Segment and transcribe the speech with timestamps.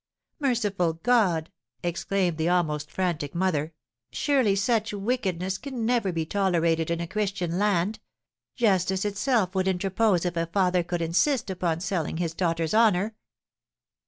[0.39, 1.51] "Merciful God!"
[1.83, 3.71] exclaimed the almost frantic mother,
[4.11, 7.99] "surely such wickedness can never be tolerated in a Christian land!
[8.55, 13.13] Justice itself would interpose if a father could insist upon selling his daughter's honour."